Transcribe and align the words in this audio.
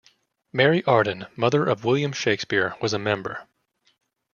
Mary 0.51 0.83
Arden, 0.85 1.27
mother 1.35 1.67
of 1.67 1.85
William 1.85 2.11
Shakespeare, 2.11 2.75
was 2.81 2.91
a 2.91 2.97
member. 2.97 3.47